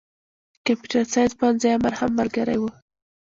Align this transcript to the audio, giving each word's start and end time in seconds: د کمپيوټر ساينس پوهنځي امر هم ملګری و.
د 0.53 0.55
کمپيوټر 0.65 1.03
ساينس 1.13 1.31
پوهنځي 1.39 1.69
امر 1.77 1.93
هم 1.99 2.11
ملګری 2.19 2.57
و. 2.59 2.63